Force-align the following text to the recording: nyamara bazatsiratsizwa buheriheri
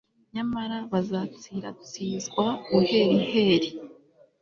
nyamara 0.33 0.77
bazatsiratsizwa 0.91 2.45
buheriheri 2.69 3.69